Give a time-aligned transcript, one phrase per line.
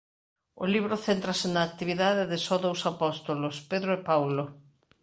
[0.63, 4.43] O libro céntrase na actividade de só dous apóstolos Pedro e Paulo.